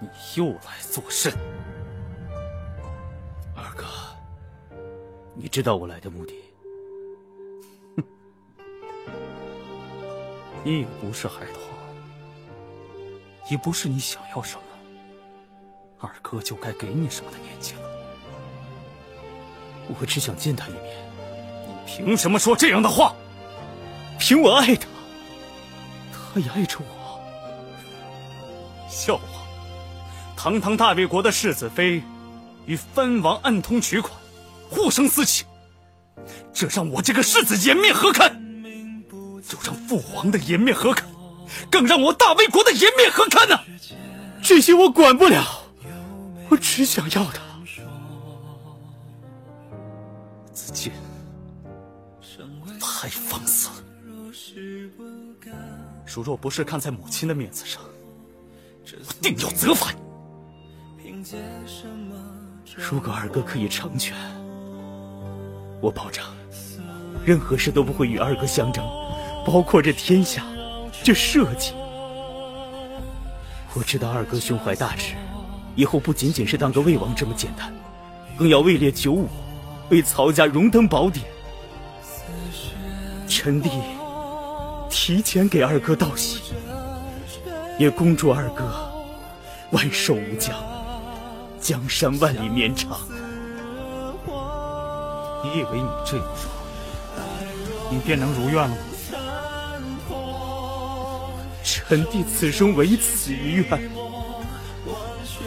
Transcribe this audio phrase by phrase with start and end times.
[0.00, 1.32] 你又来作甚？
[3.54, 3.84] 二哥，
[5.34, 6.34] 你知道我来的目的？
[7.96, 8.04] 哼，
[10.64, 11.62] 你也不是孩童，
[13.50, 14.62] 也不是你想要什么，
[15.98, 17.82] 二哥就该给你什么的年纪了。
[20.00, 20.96] 我只想见他一面。
[21.66, 23.14] 你凭什么说这样的话？
[24.18, 24.86] 凭我爱他，
[26.12, 26.84] 他也爱着我。
[28.88, 29.39] 笑话！
[30.42, 32.02] 堂堂大魏国的世子妃，
[32.64, 34.10] 与藩王暗通取款，
[34.70, 35.46] 互生私情，
[36.50, 38.34] 这让我这个世子颜面何堪？
[39.46, 41.06] 就让父皇的颜面何堪？
[41.70, 43.54] 更让我大魏国的颜面何堪呢？
[44.42, 45.44] 这些我管不了，
[46.48, 47.42] 我只想要他。
[50.54, 50.90] 子建，
[52.80, 53.74] 太放肆了！
[56.06, 57.82] 如若不是看在母亲的面子上，
[59.06, 59.98] 我定要责罚你。
[62.90, 64.16] 如果二哥可以成全，
[65.80, 66.24] 我保证，
[67.24, 68.84] 任何事都不会与二哥相争，
[69.44, 70.44] 包括这天下，
[71.02, 71.74] 这社稷。
[73.74, 75.14] 我知道二哥胸怀大志，
[75.76, 77.72] 以后不仅仅是当个魏王这么简单，
[78.36, 79.28] 更要位列九五，
[79.90, 81.24] 为曹家荣登宝典。
[83.28, 83.70] 臣弟
[84.90, 86.40] 提前给二哥道喜，
[87.78, 88.90] 也恭祝二哥
[89.70, 90.54] 万寿无疆。
[91.60, 92.98] 江山万里绵长。
[95.42, 96.50] 你以为你这样说，
[97.90, 98.76] 你便能如愿了吗？
[101.62, 103.66] 臣弟此生唯此一愿，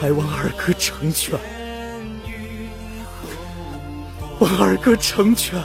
[0.00, 1.38] 还望二哥成全。
[4.40, 5.62] 望二哥成全。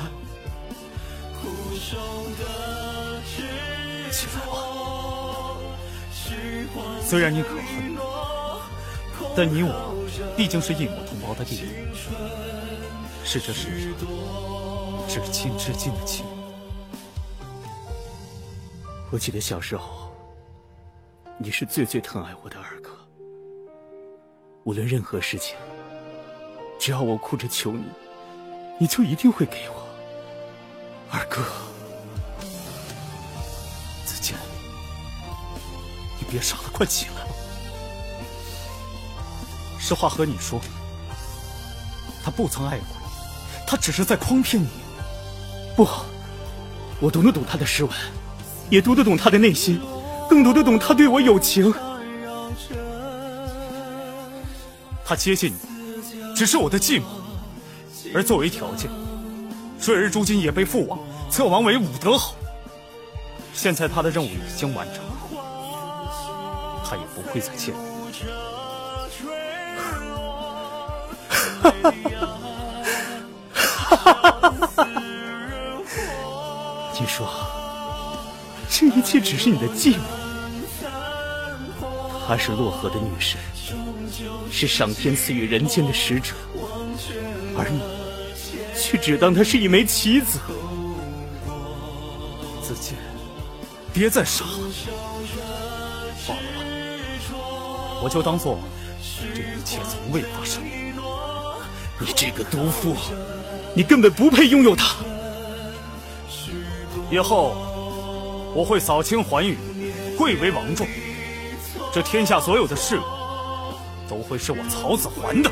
[4.11, 4.53] 起来吧。
[7.03, 7.97] 虽然你可恨，
[9.35, 9.98] 但你我。
[10.35, 11.65] 毕竟是一母同胞的弟弟，
[13.23, 13.91] 是这世上
[15.07, 16.25] 至亲至近的亲。
[19.11, 20.11] 我记得小时候，
[21.37, 22.91] 你是最最疼爱我的二哥。
[24.63, 25.55] 无论任何事情，
[26.79, 27.83] 只要我哭着求你，
[28.79, 29.87] 你就一定会给我。
[31.11, 31.41] 二哥，
[34.05, 34.37] 子建，
[36.19, 37.27] 你别傻了，快起来。
[39.79, 40.59] 实话和你说，
[42.23, 44.67] 他不曾爱过你，他只是在诓骗你。
[45.75, 45.87] 不，
[46.99, 47.93] 我读得懂他的诗文，
[48.69, 49.81] 也读得懂他的内心，
[50.29, 51.73] 更读得懂他对我有情。
[55.05, 57.07] 他接近你，只是我的计谋，
[58.13, 58.91] 而作为条件，
[59.79, 60.99] 坠儿如今也被父王
[61.31, 62.35] 册王为武德侯。
[63.53, 65.13] 现在他的任务已经完成了，
[66.85, 68.58] 他也不会再见你。
[71.61, 71.91] 哈哈
[73.91, 74.87] 哈哈哈！
[76.99, 77.27] 你说，
[78.69, 80.03] 这一切只是你的计谋？
[82.27, 83.39] 她是洛河的女神，
[84.51, 86.35] 是上天赐予人间的使者，
[87.57, 87.81] 而你
[88.79, 90.39] 却只当她是一枚棋子。
[92.61, 92.95] 子建，
[93.91, 94.51] 别再傻了，
[96.27, 96.61] 罢了吧，
[98.03, 98.59] 我就当做
[99.35, 100.63] 这一切从未发生。
[101.99, 102.95] 你这个毒妇，
[103.75, 104.95] 你根本不配拥有他。
[107.11, 109.57] 以后我会扫清寰宇，
[110.17, 110.87] 贵为王重，
[111.93, 113.01] 这天下所有的事物
[114.07, 115.51] 都会是我曹子桓的。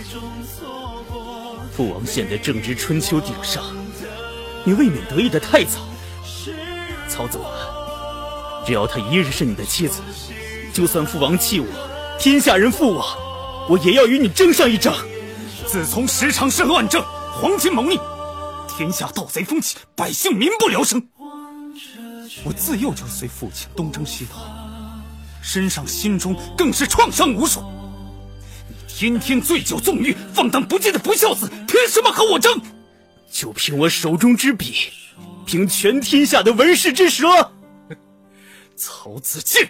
[1.75, 3.61] 父王现在正值春秋鼎盛，
[4.63, 5.79] 你未免得意的太早。
[7.09, 7.51] 曹子桓，
[8.65, 10.01] 只要他一日是你的妻子，
[10.73, 11.67] 就算父王弃我，
[12.19, 13.03] 天下人负我，
[13.69, 14.93] 我也要与你争上一争。
[15.65, 17.99] 自从十常侍乱政，黄金谋逆，
[18.67, 21.05] 天下盗贼风起，百姓民不聊生。
[22.43, 24.39] 我自幼就随父亲东征西讨，
[25.41, 27.61] 身上心中更是创伤无数。
[28.69, 32.61] 你天天醉酒纵欲，放荡不羁的不孝子，凭什么和我争？
[33.29, 34.89] 就凭我手中之笔，
[35.45, 37.27] 凭全天下的文士之舌。
[38.77, 39.69] 曹子建，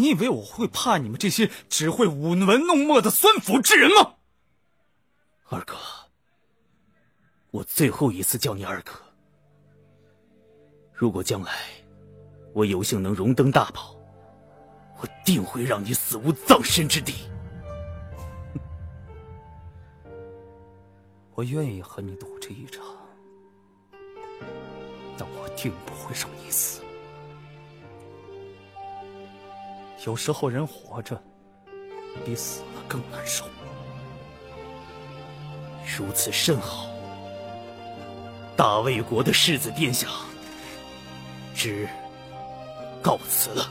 [0.00, 4.14] 你以为我会怕你们这些只会舞文弄墨的酸腐之人吗？
[5.50, 5.76] 二哥，
[7.50, 8.94] 我最后一次叫你二哥。
[10.94, 11.52] 如果将来
[12.54, 13.94] 我有幸能荣登大宝，
[15.02, 17.12] 我定会让你死无葬身之地。
[21.36, 22.82] 我愿意和你赌这一场，
[25.18, 26.80] 但我定不会让你死。
[30.06, 31.20] 有时候人活着
[32.24, 33.44] 比死了更难受。
[35.98, 36.86] 如此甚好，
[38.56, 40.08] 大魏国的世子殿下，
[41.54, 41.86] 之
[43.02, 43.70] 告辞了。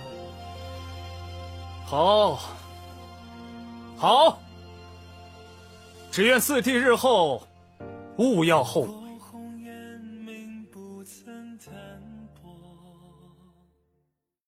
[1.85, 2.39] 好，
[3.97, 4.39] 好，
[6.11, 7.41] 只愿四弟日后
[8.17, 9.08] 勿要后悔。